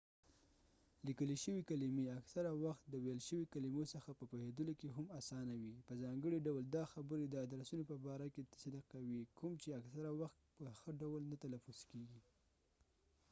لیکلی 1.07 1.37
شوي 1.43 1.61
کلمی 1.69 2.05
اکثره 2.19 2.51
وخت 2.65 2.83
د 2.87 2.95
ويل 3.05 3.19
شوي 3.29 3.45
کلمو 3.53 3.83
څخه 3.93 4.09
په 4.19 4.23
پوهیدلو 4.31 4.73
کې 4.79 4.89
هم 4.95 5.05
اسانه 5.19 5.53
وي 5.61 5.73
په 5.87 5.93
ځانګړی 6.03 6.39
ډول 6.47 6.65
دا 6.75 6.83
خبره 6.93 7.23
د 7.27 7.35
ادرسونو 7.45 7.83
په 7.91 7.95
باره 8.05 8.27
کې 8.33 8.43
صدق 8.61 8.83
کوي 8.93 9.19
کوم 9.39 9.53
چې 9.61 9.69
اکثره 9.79 10.11
وخت 10.21 10.39
په 10.57 10.65
ښه 10.79 10.91
ډول 11.01 11.21
نه 11.31 11.37
تلفظ 11.43 11.77
کېږی 11.91 12.21